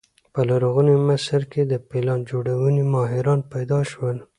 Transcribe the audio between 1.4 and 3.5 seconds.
کې د پلان جوړونې ماهران